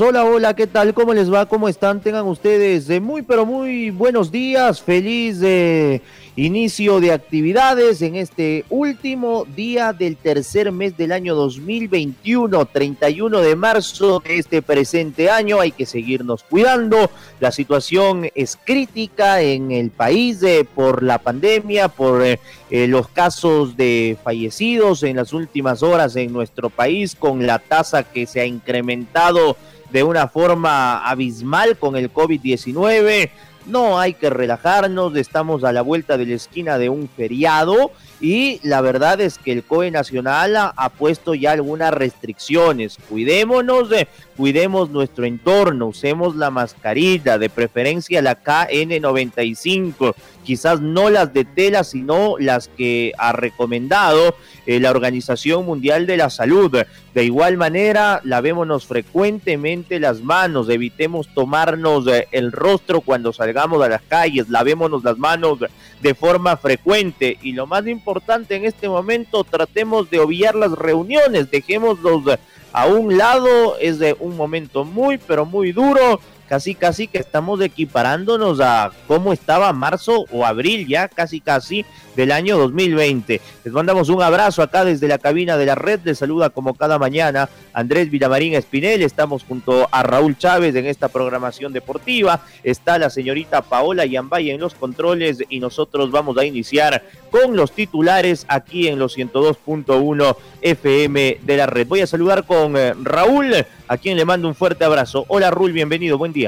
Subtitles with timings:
[0.00, 0.94] Hola, hola, ¿qué tal?
[0.94, 1.44] ¿Cómo les va?
[1.44, 2.00] ¿Cómo están?
[2.00, 4.80] Tengan ustedes de muy, pero muy buenos días.
[4.80, 6.00] Feliz de
[6.34, 13.54] inicio de actividades en este último día del tercer mes del año 2021, 31 de
[13.54, 15.60] marzo de este presente año.
[15.60, 17.10] Hay que seguirnos cuidando.
[17.38, 23.08] La situación es crítica en el país eh, por la pandemia, por eh, eh, los
[23.08, 28.40] casos de fallecidos en las últimas horas en nuestro país, con la tasa que se
[28.40, 29.58] ha incrementado
[29.92, 33.30] de una forma abismal con el COVID-19.
[33.66, 38.60] No hay que relajarnos, estamos a la vuelta de la esquina de un feriado y
[38.62, 42.96] la verdad es que el COE Nacional ha, puesto ya algunas restricciones.
[43.08, 43.88] Cuidémonos,
[44.36, 51.82] cuidemos nuestro entorno, usemos la mascarilla, de preferencia la KN95, quizás no las de tela,
[51.82, 56.76] sino las que ha recomendado eh, la Organización Mundial de la Salud.
[57.14, 63.88] De igual manera, lavémonos frecuentemente las manos, evitemos tomarnos eh, el rostro cuando salgamos a
[63.90, 65.58] las calles, lavémonos las manos
[66.00, 71.50] de forma frecuente y lo más importante en este momento, tratemos de obviar las reuniones,
[71.50, 72.38] dejémoslos
[72.72, 77.60] a un lado, es de un momento muy, pero muy duro casi casi que estamos
[77.60, 81.84] equiparándonos a cómo estaba marzo o abril ya, casi casi
[82.16, 83.40] del año 2020.
[83.64, 86.98] Les mandamos un abrazo acá desde la cabina de la red, les saluda como cada
[86.98, 93.08] mañana Andrés Villamarín Espinel, estamos junto a Raúl Chávez en esta programación deportiva, está la
[93.08, 98.88] señorita Paola Yambay en los controles y nosotros vamos a iniciar con los titulares aquí
[98.88, 101.86] en los 102.1 FM de la red.
[101.86, 103.54] Voy a saludar con eh, Raúl,
[103.88, 105.24] a quien le mando un fuerte abrazo.
[105.28, 106.41] Hola Raúl, bienvenido, buen día.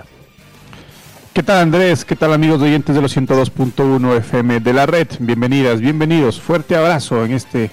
[1.32, 2.04] ¿Qué tal Andrés?
[2.04, 5.08] ¿Qué tal amigos oyentes de los 102.1 FM de la red?
[5.18, 6.40] Bienvenidas, bienvenidos.
[6.40, 7.70] Fuerte abrazo en este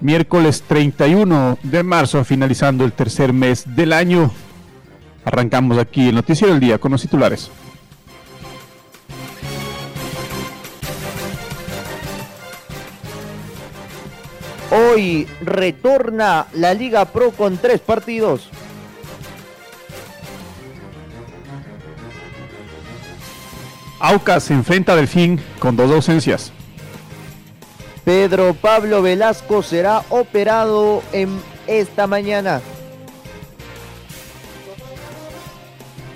[0.00, 4.30] miércoles 31 de marzo, finalizando el tercer mes del año.
[5.24, 7.50] Arrancamos aquí el Noticiero del Día con los titulares.
[14.70, 18.50] Hoy retorna la Liga Pro con tres partidos.
[24.00, 26.52] Aucas se enfrenta a Delfín con dos ausencias.
[28.04, 32.60] Pedro Pablo Velasco será operado en esta mañana.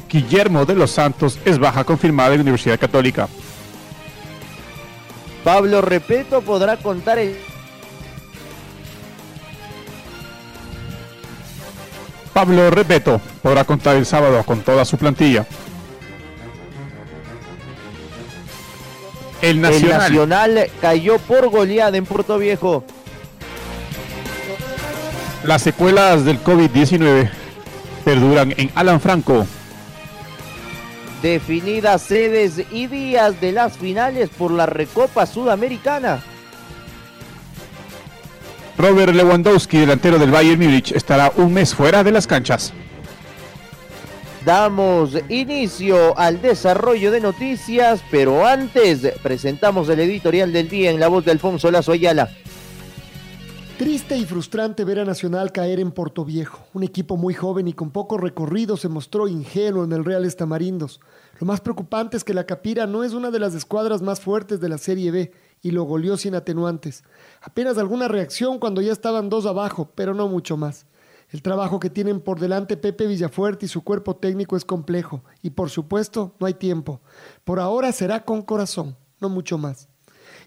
[0.09, 3.29] Guillermo de los Santos es baja confirmada en la Universidad Católica.
[5.43, 7.37] Pablo Repeto podrá contar el
[12.33, 15.47] Pablo Repeto podrá contar el sábado con toda su plantilla.
[19.43, 20.71] El Nacional.
[20.81, 22.85] cayó por goleada en Puerto Viejo.
[25.45, 27.29] Las secuelas del COVID-19
[28.05, 29.45] perduran en Alan Franco.
[31.21, 36.23] Definidas sedes y días de las finales por la Recopa Sudamericana.
[38.79, 42.73] Robert Lewandowski, delantero del Bayern Múnich, estará un mes fuera de las canchas.
[44.45, 51.07] Damos inicio al desarrollo de noticias, pero antes presentamos el editorial del día en la
[51.07, 52.29] voz de Alfonso Lazo Ayala.
[53.79, 56.59] Triste y frustrante ver a Nacional caer en Puerto Viejo.
[56.73, 61.01] Un equipo muy joven y con poco recorrido se mostró ingenuo en el Real Estamarindos.
[61.39, 64.61] Lo más preocupante es que la Capira no es una de las escuadras más fuertes
[64.61, 67.05] de la Serie B y lo goleó sin atenuantes.
[67.43, 70.85] Apenas alguna reacción cuando ya estaban dos abajo, pero no mucho más.
[71.33, 75.51] El trabajo que tienen por delante Pepe Villafuerte y su cuerpo técnico es complejo y
[75.51, 77.01] por supuesto no hay tiempo.
[77.43, 79.89] Por ahora será con corazón, no mucho más.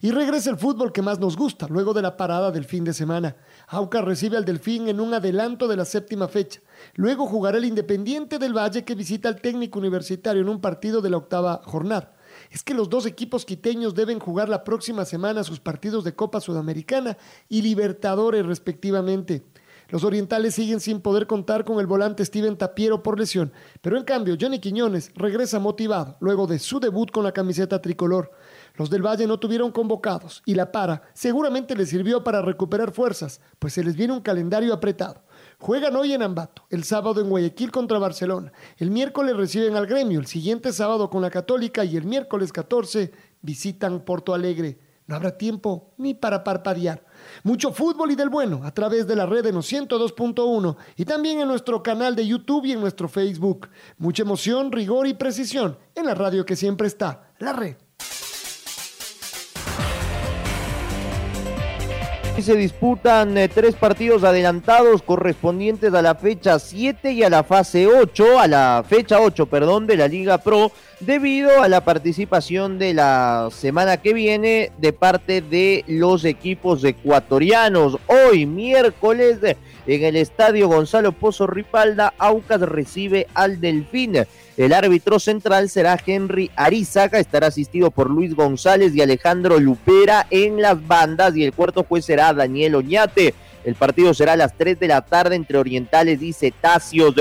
[0.01, 2.93] Y regresa el fútbol que más nos gusta, luego de la parada del fin de
[2.93, 3.35] semana.
[3.67, 6.61] Auca recibe al Delfín en un adelanto de la séptima fecha.
[6.93, 11.09] Luego jugará el Independiente del Valle que visita al técnico universitario en un partido de
[11.09, 12.13] la octava jornada.
[12.51, 16.41] Es que los dos equipos quiteños deben jugar la próxima semana sus partidos de Copa
[16.41, 17.17] Sudamericana
[17.49, 19.43] y Libertadores respectivamente.
[19.89, 24.03] Los orientales siguen sin poder contar con el volante Steven Tapiero por lesión, pero en
[24.03, 28.31] cambio Johnny Quiñones regresa motivado luego de su debut con la camiseta tricolor.
[28.75, 33.41] Los del Valle no tuvieron convocados y la para seguramente les sirvió para recuperar fuerzas,
[33.59, 35.23] pues se les viene un calendario apretado.
[35.59, 40.19] Juegan hoy en Ambato, el sábado en Guayaquil contra Barcelona, el miércoles reciben al gremio,
[40.19, 43.11] el siguiente sábado con la Católica y el miércoles 14
[43.41, 44.79] visitan Porto Alegre.
[45.07, 47.04] No habrá tiempo ni para parpadear.
[47.43, 51.47] Mucho fútbol y del bueno a través de la red en 102.1 y también en
[51.47, 53.69] nuestro canal de YouTube y en nuestro Facebook.
[53.97, 57.75] Mucha emoción, rigor y precisión en la radio que siempre está, la red.
[62.41, 67.87] Se disputan eh, tres partidos adelantados correspondientes a la fecha 7 y a la fase
[67.87, 72.93] 8, a la fecha 8, perdón, de la Liga Pro, debido a la participación de
[72.93, 77.97] la semana que viene de parte de los equipos ecuatorianos.
[78.05, 79.39] Hoy, miércoles,
[79.87, 84.25] en el estadio Gonzalo Pozo Ripalda, Aucas recibe al Delfín.
[84.57, 90.61] El árbitro central será Henry Arizaga, estará asistido por Luis González y Alejandro Lupera en
[90.61, 93.33] las bandas y el cuarto juez será Daniel Oñate.
[93.65, 97.15] El partido será a las 3 de la tarde entre Orientales y Cetáceos.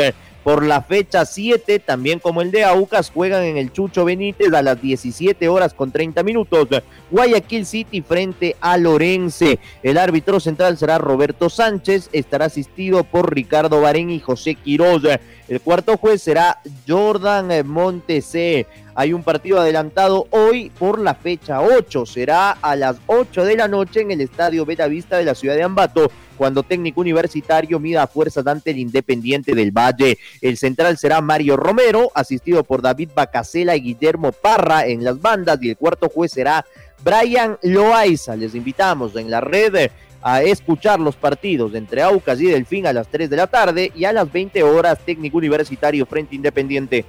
[0.44, 4.60] Por la fecha 7, también como el de Aucas, juegan en el Chucho Benítez a
[4.60, 6.68] las 17 horas con 30 minutos.
[7.10, 9.58] Guayaquil City frente a Lorense.
[9.82, 15.02] El árbitro central será Roberto Sánchez, estará asistido por Ricardo Barén y José Quiroz.
[15.48, 18.66] El cuarto juez será Jordan Montese.
[18.96, 22.06] Hay un partido adelantado hoy por la fecha 8.
[22.06, 25.64] Será a las 8 de la noche en el Estadio Vista de la ciudad de
[25.64, 30.18] Ambato cuando técnico universitario mida fuerzas ante el Independiente del Valle.
[30.40, 35.58] El central será Mario Romero, asistido por David Bacasela y Guillermo Parra en las bandas,
[35.62, 36.64] y el cuarto juez será
[37.02, 38.36] Brian Loaiza.
[38.36, 39.90] Les invitamos en la red
[40.22, 44.04] a escuchar los partidos entre Aucas y Delfín a las 3 de la tarde y
[44.04, 47.04] a las 20 horas técnico universitario frente Independiente.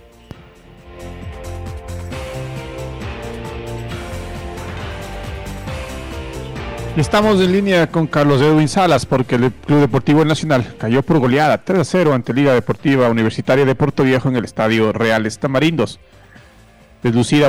[6.97, 11.61] Estamos en línea con Carlos Edwin Salas porque el Club Deportivo Nacional cayó por goleada
[11.61, 15.99] 3 a 0 ante Liga Deportiva Universitaria de Puerto Viejo en el Estadio Reales Tamarindos.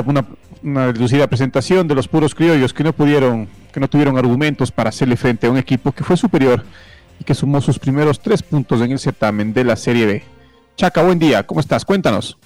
[0.05, 0.25] Una,
[0.61, 4.89] una deslucida presentación de los puros criollos que no pudieron, que no tuvieron argumentos para
[4.89, 6.65] hacerle frente a un equipo que fue superior
[7.17, 10.23] y que sumó sus primeros tres puntos en el certamen de la Serie B.
[10.75, 11.85] Chaca, buen día, ¿cómo estás?
[11.85, 12.37] Cuéntanos.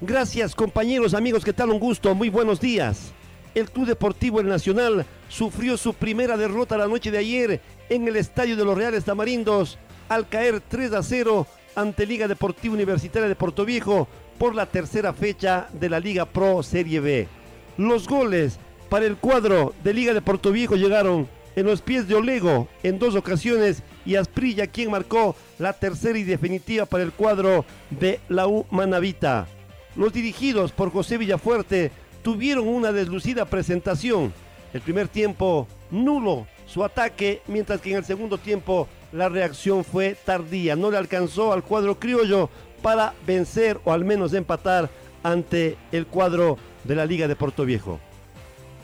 [0.00, 1.70] Gracias compañeros, amigos, ¿qué tal?
[1.70, 3.12] Un gusto, muy buenos días
[3.54, 8.16] el Club Deportivo El Nacional sufrió su primera derrota la noche de ayer en el
[8.16, 9.78] Estadio de los Reales Tamarindos
[10.08, 14.08] al caer 3 a 0 ante Liga Deportiva Universitaria de Puerto Viejo
[14.38, 17.28] por la tercera fecha de la Liga Pro Serie B.
[17.76, 18.58] Los goles
[18.88, 22.98] para el cuadro de Liga de Puerto Viejo llegaron en los pies de Olego en
[22.98, 28.46] dos ocasiones y Asprilla quien marcó la tercera y definitiva para el cuadro de la
[28.46, 29.46] U Manavita.
[29.96, 31.90] Los dirigidos por José Villafuerte
[32.22, 34.32] tuvieron una deslucida presentación.
[34.72, 40.16] El primer tiempo nulo su ataque, mientras que en el segundo tiempo la reacción fue
[40.24, 40.76] tardía.
[40.76, 42.50] No le alcanzó al cuadro criollo
[42.82, 44.90] para vencer o al menos empatar
[45.22, 47.98] ante el cuadro de la Liga de Puerto Viejo.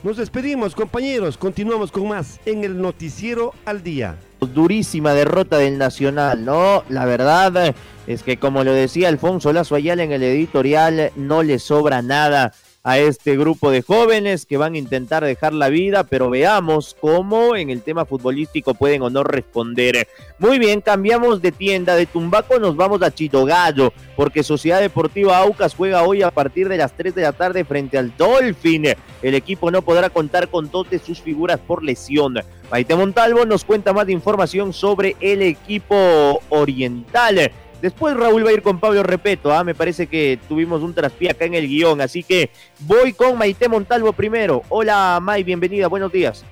[0.03, 4.17] Nos despedimos compañeros, continuamos con más en el noticiero al día.
[4.39, 6.83] Durísima derrota del Nacional, ¿no?
[6.89, 7.73] La verdad
[8.05, 12.53] es que como lo decía Alfonso Lazo Ayala en el editorial, no le sobra nada
[12.85, 17.55] a este grupo de jóvenes que van a intentar dejar la vida, pero veamos cómo
[17.55, 20.07] en el tema futbolístico pueden o no responder.
[20.37, 25.73] Muy bien, cambiamos de tienda de Tumbaco, nos vamos a Chitogallo, porque Sociedad Deportiva Aucas
[25.73, 28.85] juega hoy a partir de las 3 de la tarde frente al Dolphin.
[29.23, 32.35] El equipo no podrá contar con dos de sus figuras por lesión.
[32.69, 37.51] Maite Montalvo nos cuenta más de información sobre el equipo oriental.
[37.81, 39.63] Después Raúl va a ir con Pablo Repeto, ¿ah?
[39.63, 43.67] me parece que tuvimos un traspié acá en el guion, así que voy con Maite
[43.67, 44.63] Montalvo primero.
[44.69, 46.45] Hola May, bienvenida, buenos días.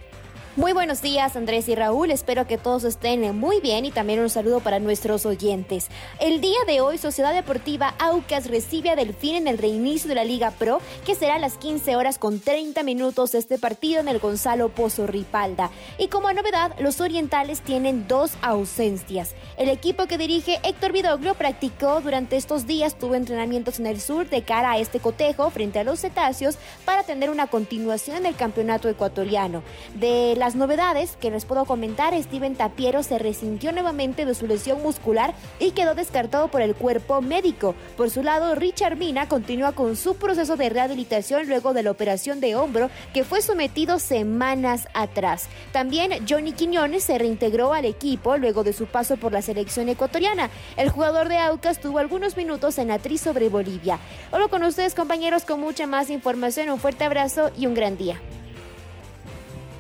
[0.55, 4.29] Muy buenos días Andrés y Raúl, espero que todos estén muy bien y también un
[4.29, 5.88] saludo para nuestros oyentes.
[6.19, 10.24] El día de hoy Sociedad Deportiva Aucas recibe a Delfín en el reinicio de la
[10.24, 14.19] Liga Pro, que será a las 15 horas con 30 minutos este partido en el
[14.19, 15.72] Gonzalo Pozo Ripalda.
[15.98, 19.33] Y como novedad, los orientales tienen dos ausencias.
[19.57, 24.29] El equipo que dirige Héctor Vidoglio practicó durante estos días, tuvo entrenamientos en el sur
[24.29, 28.36] de cara a este cotejo frente a los cetáceos para tener una continuación en el
[28.36, 29.63] campeonato ecuatoriano.
[29.95, 34.83] De las novedades que les puedo comentar, Steven Tapiero se resintió nuevamente de su lesión
[34.83, 37.75] muscular y quedó descartado por el cuerpo médico.
[37.95, 42.41] Por su lado, Richard Mina continúa con su proceso de rehabilitación luego de la operación
[42.41, 45.47] de hombro que fue sometido semanas atrás.
[45.71, 50.50] También Johnny Quiñones se reintegró al equipo luego de su paso por la selección ecuatoriana.
[50.75, 53.97] El jugador de Aucas tuvo algunos minutos en la tri sobre Bolivia.
[54.31, 56.69] Hola con ustedes compañeros con mucha más información.
[56.69, 58.19] Un fuerte abrazo y un gran día.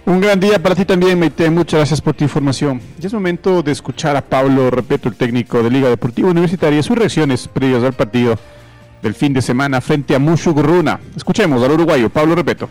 [0.05, 1.49] Un gran día para ti también, Meite.
[1.49, 2.81] Muchas gracias por tu información.
[2.99, 6.97] Ya es momento de escuchar a Pablo Repeto, el técnico de Liga Deportiva Universitaria, sus
[6.97, 8.37] reacciones previas al partido
[9.01, 10.99] del fin de semana frente a Mushugurruna.
[11.15, 12.67] Escuchemos al uruguayo, Pablo Repeto.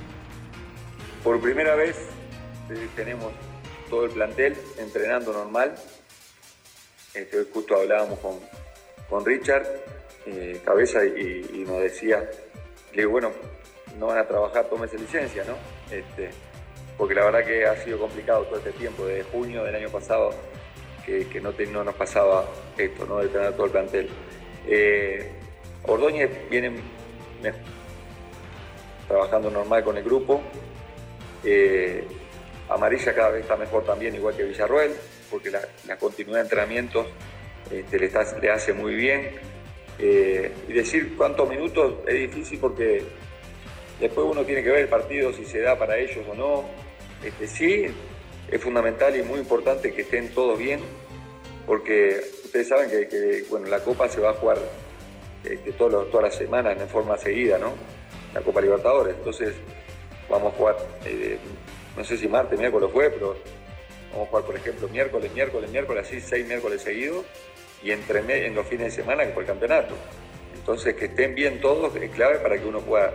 [1.25, 1.97] Por primera vez
[2.69, 3.33] eh, tenemos
[3.89, 5.75] todo el plantel entrenando normal.
[7.15, 8.35] Este, hoy justo hablábamos con,
[9.09, 9.67] con Richard
[10.27, 12.29] eh, Cabeza y, nos decía,
[12.93, 13.31] que bueno,
[13.99, 15.55] no van a trabajar, tómese licencia, ¿no?
[15.95, 16.31] Este,
[16.97, 20.31] porque la verdad que ha sido complicado todo este tiempo, desde junio del año pasado,
[21.05, 22.47] que, no, nos pasaba
[22.79, 23.19] esto, ¿no?
[23.19, 24.09] de tener todo el plantel.
[24.67, 25.31] Eh,
[25.85, 26.73] Ordóñez viene
[29.09, 30.41] trabajando normal con el grupo.
[31.45, 32.07] Eh,
[32.69, 34.93] Amarilla cada vez está mejor también, igual que Villarroel,
[35.31, 37.07] porque la, continuidad de entrenamientos
[37.71, 39.31] este, le, hace muy bien.
[39.99, 43.03] Eh, y decir cuántos minutos es difícil porque
[44.01, 46.82] después uno tiene que ver el partido si se da para ellos o no.
[47.25, 47.87] Este, sí,
[48.51, 50.81] es fundamental y muy importante que estén todos bien,
[51.67, 54.59] porque ustedes saben que, bueno, la Copa se va a jugar
[55.45, 57.73] este, todas las semanas en forma seguida, ¿no?
[58.35, 59.15] La Copa Libertadores.
[59.17, 59.55] Entonces,
[60.29, 61.39] vamos a jugar, eh,
[61.97, 63.37] no sé si martes, miércoles fue, pero
[64.13, 67.25] vamos a jugar, por ejemplo, miércoles, miércoles, miércoles, así seis miércoles seguidos,
[67.83, 69.95] y entre en los fines de semana fue el campeonato.
[70.55, 73.13] Entonces, que estén bien todos es clave para que uno pueda,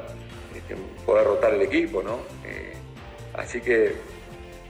[0.56, 2.20] este, pueda rotar el equipo, ¿no?
[2.46, 2.67] Eh,
[3.38, 3.94] Así que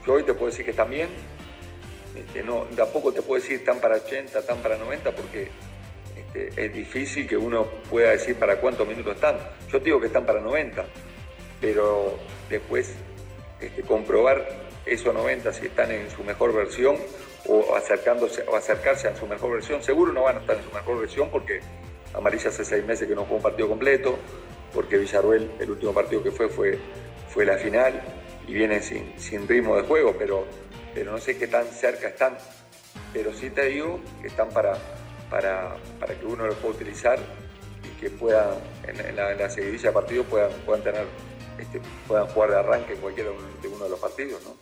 [0.06, 1.08] yo hoy te puedo decir que están bien.
[2.14, 5.48] Este, no, tampoco te puedo decir están para 80, están para 90, porque
[6.16, 9.38] este, es difícil que uno pueda decir para cuántos minutos están.
[9.70, 10.84] Yo te digo que están para 90,
[11.60, 12.18] pero
[12.50, 12.92] después
[13.60, 14.46] este, comprobar
[14.84, 16.96] esos 90 si están en su mejor versión
[17.46, 19.82] o acercándose o acercarse a su mejor versión.
[19.82, 21.60] Seguro no van a estar en su mejor versión porque
[22.12, 24.18] Amarilla hace seis meses que no jugó un partido completo,
[24.74, 26.78] porque Villarruel el último partido que fue fue,
[27.28, 28.02] fue la final
[28.48, 30.46] y vienen sin, ritmo de juego, pero,
[30.94, 32.36] pero no sé qué tan cerca están.
[33.12, 34.76] Pero sí te digo que están para,
[35.30, 35.76] para,
[36.18, 37.18] que uno los pueda utilizar
[37.84, 38.54] y que puedan,
[38.86, 41.04] en, la, seguidilla de partidos puedan, puedan, tener,
[41.58, 44.56] este, puedan jugar de arranque en cualquiera de uno de los partidos, ¿no?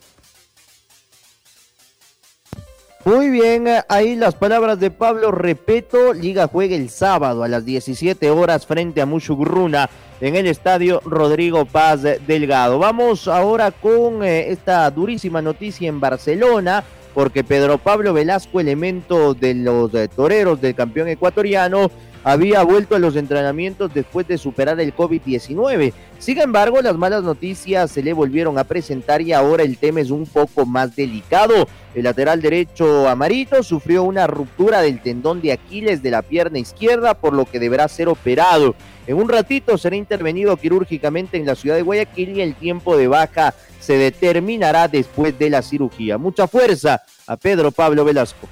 [3.07, 6.11] Muy bien, ahí las palabras de Pablo Repeto.
[6.11, 11.63] Liga juega el sábado a las 17 horas frente a Mushugruna en el estadio Rodrigo
[11.63, 12.79] Paz Delgado.
[12.79, 16.83] Vamos ahora con eh, esta durísima noticia en Barcelona,
[17.13, 21.89] porque Pedro Pablo Velasco, elemento de los eh, toreros del campeón ecuatoriano,
[22.27, 25.93] había vuelto a los entrenamientos después de superar el COVID-19.
[26.19, 30.11] Sin embargo, las malas noticias se le volvieron a presentar y ahora el tema es
[30.11, 31.69] un poco más delicado.
[31.95, 37.13] El lateral derecho Amarito sufrió una ruptura del tendón de Aquiles de la pierna izquierda,
[37.13, 38.75] por lo que deberá ser operado.
[39.07, 43.07] En un ratito será intervenido quirúrgicamente en la ciudad de Guayaquil y el tiempo de
[43.07, 46.17] baja se determinará después de la cirugía.
[46.17, 48.49] Mucha fuerza a Pedro Pablo Velasco.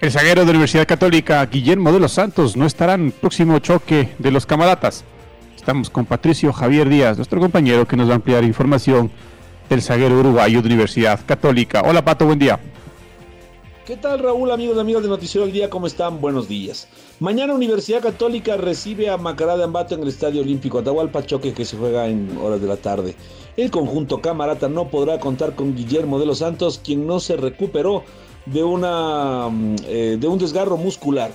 [0.00, 3.58] El zaguero de la Universidad Católica, Guillermo de los Santos, no estará en el próximo
[3.58, 5.02] choque de los camaratas.
[5.56, 9.10] Estamos con Patricio Javier Díaz, nuestro compañero que nos va a ampliar información
[9.68, 11.82] del zaguero uruguayo de Universidad Católica.
[11.84, 12.60] Hola Pato, buen día.
[13.84, 15.68] ¿Qué tal Raúl, amigos y amigas de Noticiero del Día?
[15.68, 16.20] ¿Cómo están?
[16.20, 16.86] Buenos días.
[17.18, 21.64] Mañana Universidad Católica recibe a Macará de Ambato en el Estadio Olímpico Atahualpa, choque que
[21.64, 23.16] se juega en horas de la tarde.
[23.56, 28.04] El conjunto camarata no podrá contar con Guillermo de los Santos, quien no se recuperó
[28.52, 31.30] de, una, mm, eh, de un desgarro muscular.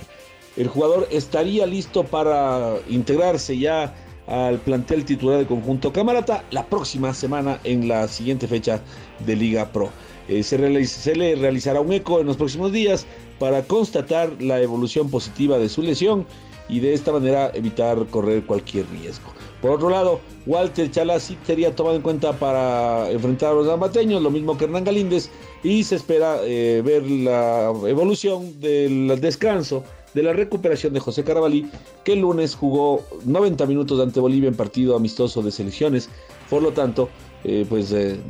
[0.56, 3.94] El jugador estaría listo para integrarse ya
[4.26, 8.80] al plantel titular del conjunto Camarata la próxima semana en la siguiente fecha
[9.26, 9.90] de Liga Pro.
[10.28, 13.06] Eh, se, se, le realizará un eco en los próximos días
[13.38, 16.26] para constatar la evolución positiva de su lesión
[16.68, 19.32] y de esta manera evitar correr cualquier riesgo.
[19.64, 24.30] Por otro lado, Walter Chalá sería tomado en cuenta para enfrentar a los ambateños, lo
[24.30, 25.30] mismo que Hernán Galíndez,
[25.62, 31.66] y se espera eh, ver la evolución del descanso, de la recuperación de José Carabalí,
[32.04, 36.10] que el lunes jugó 90 minutos ante Bolivia en partido amistoso de selecciones.
[36.50, 37.08] Por lo tanto,
[37.42, 38.20] eh, pues eh,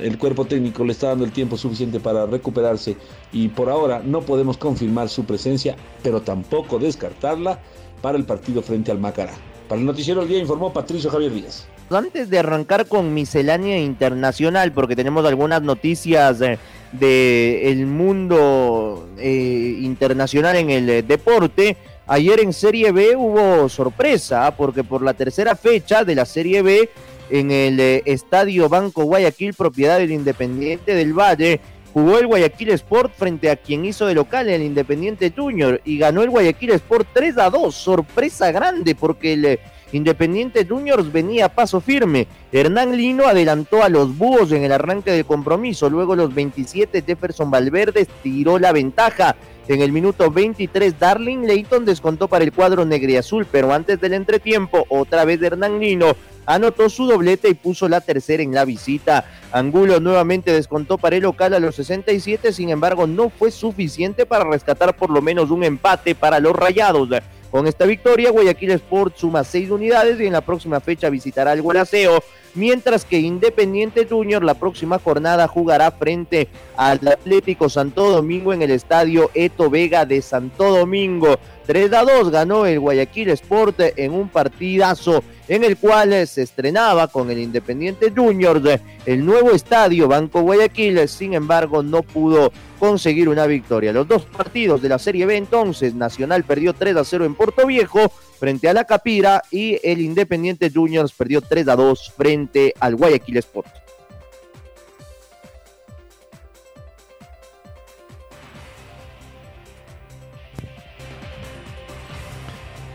[0.00, 2.96] el cuerpo técnico le está dando el tiempo suficiente para recuperarse
[3.30, 7.60] y por ahora no podemos confirmar su presencia, pero tampoco descartarla
[8.00, 9.34] para el partido frente al Macará.
[9.68, 11.66] Para el Noticiero del Día informó Patricio Javier Díaz.
[11.90, 16.58] Antes de arrancar con miscelánea internacional, porque tenemos algunas noticias del
[16.92, 24.54] de, el mundo eh, internacional en el eh, deporte, ayer en Serie B hubo sorpresa,
[24.56, 26.88] porque por la tercera fecha de la Serie B,
[27.30, 31.60] en el eh, Estadio Banco Guayaquil, propiedad del Independiente del Valle,
[31.98, 36.22] jugó el Guayaquil Sport frente a quien hizo de local el Independiente Junior y ganó
[36.22, 37.74] el Guayaquil Sport 3 a 2.
[37.74, 42.28] Sorpresa grande porque el eh, Independiente Juniors venía a paso firme.
[42.52, 45.90] Hernán Lino adelantó a los búhos en el arranque del compromiso.
[45.90, 49.34] Luego los 27 Jefferson Valverde tiró la ventaja.
[49.66, 54.86] En el minuto 23 Darling Leighton descontó para el cuadro negriazul, pero antes del entretiempo
[54.88, 56.14] otra vez Hernán Lino
[56.48, 59.26] anotó su doblete y puso la tercera en la visita.
[59.52, 64.44] Angulo nuevamente descontó para el local a los 67, sin embargo no fue suficiente para
[64.44, 67.10] rescatar por lo menos un empate para los rayados.
[67.50, 71.60] Con esta victoria, Guayaquil Sport suma seis unidades y en la próxima fecha visitará el
[71.60, 72.22] Gualaceo,
[72.54, 78.70] mientras que Independiente Junior la próxima jornada jugará frente al Atlético Santo Domingo en el
[78.70, 81.38] estadio Eto Vega de Santo Domingo.
[81.66, 87.08] 3 a 2 ganó el Guayaquil Sport en un partidazo en el cual se estrenaba
[87.08, 93.46] con el Independiente Juniors el nuevo estadio Banco Guayaquil, sin embargo no pudo conseguir una
[93.46, 93.92] victoria.
[93.92, 97.66] Los dos partidos de la Serie B entonces, Nacional perdió 3 a 0 en Puerto
[97.66, 102.96] Viejo frente a la Capira y el Independiente Juniors perdió 3 a 2 frente al
[102.96, 103.87] Guayaquil Sport.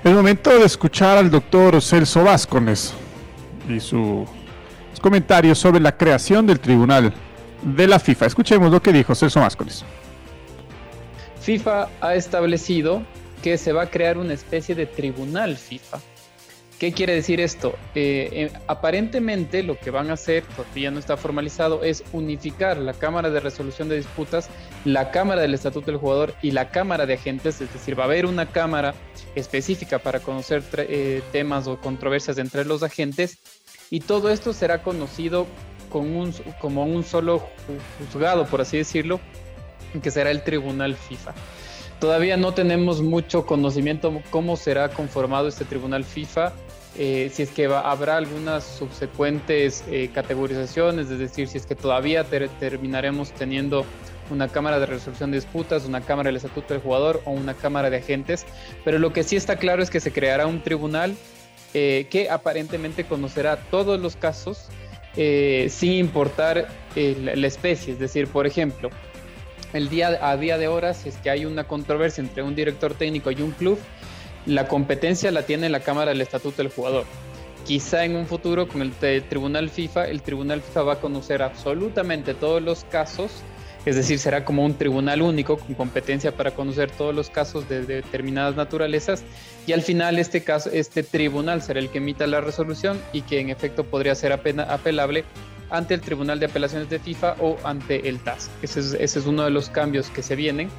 [0.03, 2.93] Es momento de escuchar al doctor Celso Vázquez
[3.69, 4.27] y sus
[5.01, 7.13] comentarios sobre la creación del tribunal
[7.61, 8.25] de la FIFA.
[8.25, 9.85] Escuchemos lo que dijo Celso Vázquez.
[11.39, 13.01] FIFA ha establecido
[13.41, 15.99] que se va a crear una especie de tribunal FIFA.
[16.83, 17.77] ¿Qué quiere decir esto?
[17.95, 22.91] Eh, eh, aparentemente lo que van a hacer, todavía no está formalizado, es unificar la
[22.91, 24.49] Cámara de Resolución de Disputas,
[24.83, 28.07] la Cámara del Estatuto del Jugador y la Cámara de Agentes, es decir, va a
[28.07, 28.95] haber una Cámara
[29.33, 33.37] específica para conocer eh, temas o controversias entre los agentes
[33.89, 35.47] y todo esto será conocido
[35.89, 37.47] como un solo
[37.97, 39.21] juzgado, por así decirlo,
[40.01, 41.33] que será el Tribunal FIFA.
[42.03, 46.51] Todavía no tenemos mucho conocimiento cómo será conformado este Tribunal FIFA.
[46.95, 52.23] Eh, si es que habrá algunas subsecuentes eh, categorizaciones, es decir, si es que todavía
[52.59, 53.83] terminaremos teniendo
[54.29, 57.89] una cámara de resolución de disputas, una cámara del estatuto del jugador o una cámara
[57.89, 58.45] de agentes,
[58.85, 61.15] pero lo que sí está claro es que se creará un tribunal
[61.73, 64.67] eh, que aparentemente conocerá todos los casos
[65.15, 68.89] sin importar la especie, es decir, por ejemplo,
[69.71, 72.95] el día a día de horas, si es que hay una controversia entre un director
[72.95, 73.77] técnico y un club,
[74.45, 77.05] la competencia la tiene la Cámara del Estatuto del Jugador.
[77.65, 78.91] Quizá en un futuro con el,
[79.23, 83.31] Tribunal FIFA, el Tribunal FIFA va a conocer absolutamente todos los casos,
[83.85, 87.83] es decir, será como un tribunal único con competencia para conocer todos los casos de,
[87.83, 89.23] determinadas naturalezas
[89.67, 93.39] y al final este caso, este tribunal será el que emita la resolución y que
[93.39, 95.25] en efecto podría ser apelable
[95.73, 98.49] ante el Tribunal de Apelaciones de FIFA o ante el TAS.
[98.61, 100.69] Ese es, uno de los cambios que se vienen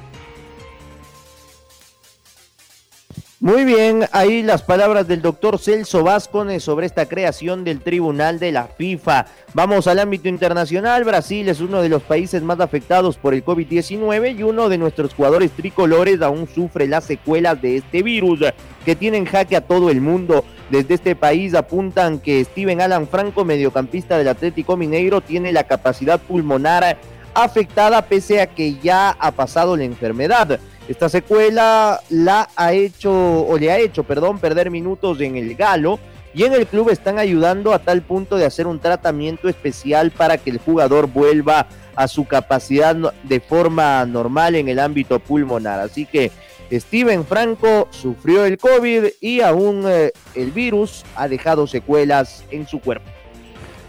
[3.41, 8.53] Muy bien, ahí las palabras del doctor Celso Vázquez sobre esta creación del Tribunal de
[8.53, 9.25] la FIFA.
[9.53, 11.03] Vamos al ámbito internacional.
[11.03, 15.13] Brasil es uno de los países más afectados por el COVID-19 y uno de nuestros
[15.13, 18.39] jugadores tricolores aún sufre las secuelas de este virus
[18.85, 20.45] que tiene en jaque a todo el mundo.
[20.69, 26.21] Desde este país apuntan que Steven Alan Franco, mediocampista del Atlético Mineiro, tiene la capacidad
[26.21, 26.97] pulmonar
[27.33, 30.57] afectada pese a que ya ha pasado la enfermedad.
[30.87, 35.99] Esta secuela la ha hecho, o le ha hecho, perdón, perder minutos en el Galo
[36.33, 40.37] y en el club están ayudando a tal punto de hacer un tratamiento especial para
[40.37, 45.79] que el jugador vuelva a su capacidad de forma normal en el ámbito pulmonar.
[45.79, 46.31] Así que
[46.71, 52.79] Steven Franco sufrió el COVID y aún eh, el virus ha dejado secuelas en su
[52.79, 53.09] cuerpo.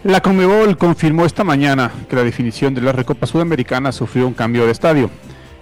[0.03, 4.65] La Conmebol confirmó esta mañana que la definición de la Recopa Sudamericana sufrió un cambio
[4.65, 5.09] de estadio.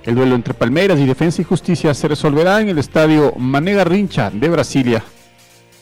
[0.06, 4.30] El duelo entre Palmeiras y Defensa y Justicia se resolverá en el estadio Manega Rincha
[4.30, 5.04] de Brasilia,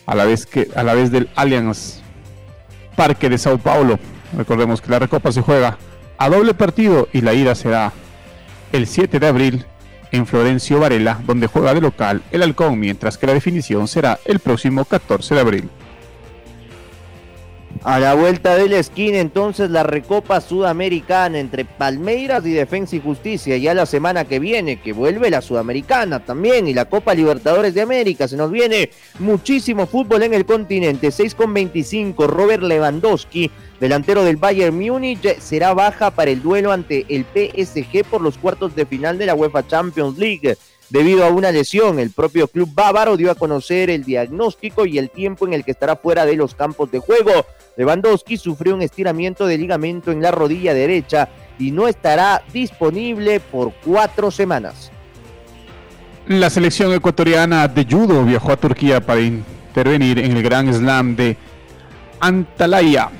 [0.06, 2.00] a la vez, que, a la vez del Allianz
[2.96, 3.98] Parque de Sao Paulo.
[4.34, 5.76] Recordemos que la Recopa se juega
[6.16, 7.92] a doble partido y la ida será
[8.72, 9.66] el 7 de abril
[10.10, 14.38] en Florencio Varela, donde juega de local el Halcón, mientras que la definición será el
[14.38, 15.70] próximo 14 de abril.
[17.84, 23.00] A la vuelta de la esquina, entonces, la Recopa Sudamericana entre Palmeiras y Defensa y
[23.00, 23.58] Justicia.
[23.58, 27.82] Ya la semana que viene, que vuelve la Sudamericana también y la Copa Libertadores de
[27.82, 28.26] América.
[28.26, 31.10] Se nos viene muchísimo fútbol en el continente.
[31.10, 37.04] 6 con 25, Robert Lewandowski, delantero del Bayern Múnich, será baja para el duelo ante
[37.10, 40.56] el PSG por los cuartos de final de la UEFA Champions League
[40.94, 41.98] debido a una lesión.
[41.98, 45.72] El propio club bávaro dio a conocer el diagnóstico y el tiempo en el que
[45.72, 47.32] estará fuera de los campos de juego.
[47.76, 51.28] Lewandowski sufrió un estiramiento de ligamento en la rodilla derecha
[51.58, 54.92] y no estará disponible por cuatro semanas.
[56.28, 61.36] La selección ecuatoriana de judo viajó a Turquía para intervenir en el Gran Slam de
[62.20, 63.10] Antalya,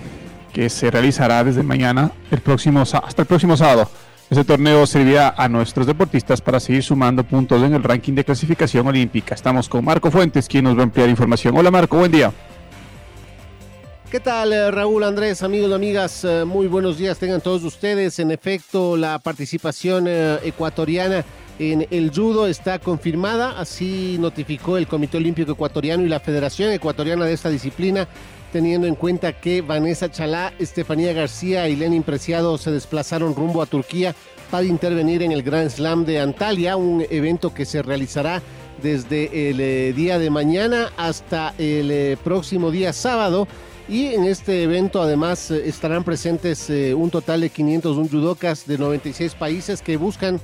[0.52, 3.90] que se realizará desde mañana el próximo, hasta el próximo sábado.
[4.34, 8.84] Este torneo servirá a nuestros deportistas para seguir sumando puntos en el ranking de clasificación
[8.84, 9.32] olímpica.
[9.32, 11.56] Estamos con Marco Fuentes, quien nos va a ampliar información.
[11.56, 12.32] Hola Marco, buen día.
[14.10, 16.24] ¿Qué tal eh, Raúl, Andrés, amigos amigas?
[16.24, 18.18] Eh, muy buenos días tengan todos ustedes.
[18.18, 21.24] En efecto, la participación eh, ecuatoriana
[21.60, 27.24] en el judo está confirmada, así notificó el Comité Olímpico Ecuatoriano y la Federación Ecuatoriana
[27.24, 28.08] de esta disciplina,
[28.54, 33.66] teniendo en cuenta que Vanessa Chalá, Estefanía García y Lenin Preciado se desplazaron rumbo a
[33.66, 34.14] Turquía
[34.48, 38.40] para intervenir en el Grand Slam de Antalya, un evento que se realizará
[38.80, 43.48] desde el día de mañana hasta el próximo día sábado.
[43.88, 48.78] Y en este evento además eh, estarán presentes eh, un total de 501 judocas de
[48.78, 50.40] 96 países que buscan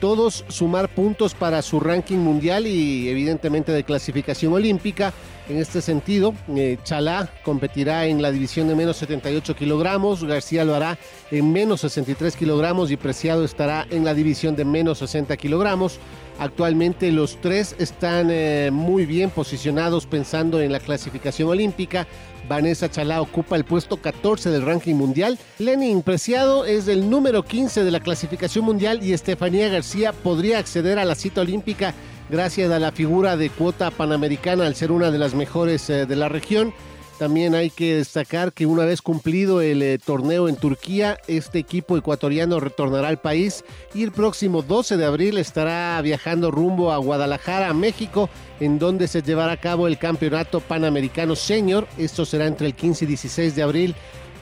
[0.00, 5.12] todos sumar puntos para su ranking mundial y evidentemente de clasificación olímpica.
[5.48, 10.74] En este sentido, eh, Chalá competirá en la división de menos 78 kilogramos, García lo
[10.74, 10.98] hará
[11.30, 15.98] en menos 63 kilogramos y Preciado estará en la división de menos 60 kilogramos.
[16.42, 18.26] Actualmente los tres están
[18.74, 22.08] muy bien posicionados pensando en la clasificación olímpica.
[22.48, 25.38] Vanessa Chalá ocupa el puesto 14 del ranking mundial.
[25.60, 30.98] Lenin Preciado es el número 15 de la clasificación mundial y Estefanía García podría acceder
[30.98, 31.94] a la cita olímpica
[32.28, 36.16] gracias a la figura de cuota panamericana al ser una de las mejores eh, de
[36.16, 36.74] la región.
[37.22, 41.96] También hay que destacar que una vez cumplido el eh, torneo en Turquía, este equipo
[41.96, 47.72] ecuatoriano retornará al país y el próximo 12 de abril estará viajando rumbo a Guadalajara,
[47.74, 51.86] México, en donde se llevará a cabo el Campeonato Panamericano Senior.
[51.96, 53.94] Esto será entre el 15 y 16 de abril,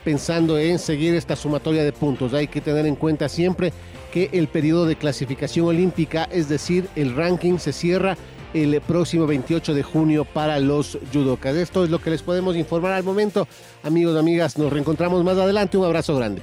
[0.03, 2.33] pensando en seguir esta sumatoria de puntos.
[2.33, 3.73] Hay que tener en cuenta siempre
[4.11, 8.17] que el periodo de clasificación olímpica, es decir, el ranking se cierra
[8.53, 11.55] el próximo 28 de junio para los judocas.
[11.55, 13.47] Esto es lo que les podemos informar al momento.
[13.83, 15.77] Amigos amigas, nos reencontramos más adelante.
[15.77, 16.41] Un abrazo grande.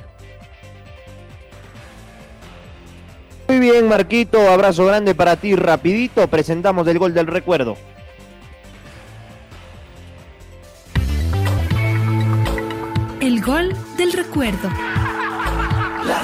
[3.49, 5.57] Muy bien, Marquito, abrazo grande para ti.
[5.57, 7.77] Rapidito, presentamos el gol del recuerdo.
[13.21, 14.69] El gol del recuerdo.
[16.07, 16.23] La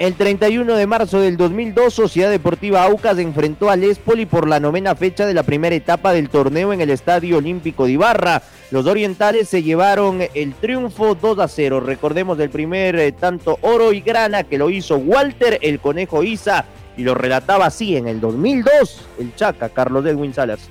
[0.00, 4.94] El 31 de marzo del 2002, Sociedad Deportiva Aucas enfrentó al Espoli por la novena
[4.94, 8.42] fecha de la primera etapa del torneo en el Estadio Olímpico de Ibarra.
[8.70, 11.80] Los orientales se llevaron el triunfo 2 a 0.
[11.80, 16.64] Recordemos del primer eh, tanto oro y grana que lo hizo Walter el Conejo Isa
[16.96, 20.70] y lo relataba así en el 2002 el Chaca Carlos Edwin Salas.